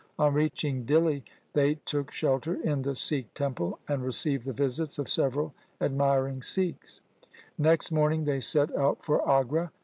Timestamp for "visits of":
4.51-5.07